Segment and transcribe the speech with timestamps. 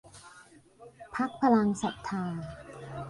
[1.15, 2.25] พรรคพลังศรัทธา